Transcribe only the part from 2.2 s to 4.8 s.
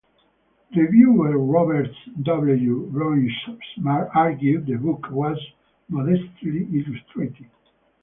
W. Bruinsma argued the